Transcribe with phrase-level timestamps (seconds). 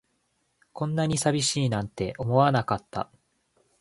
[0.73, 3.11] こんなに寂しいなんて思わなかった